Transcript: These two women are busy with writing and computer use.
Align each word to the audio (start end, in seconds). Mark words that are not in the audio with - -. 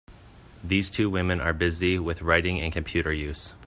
These 0.63 0.89
two 0.89 1.11
women 1.11 1.39
are 1.39 1.53
busy 1.53 1.99
with 1.99 2.23
writing 2.23 2.59
and 2.59 2.73
computer 2.73 3.13
use. 3.13 3.53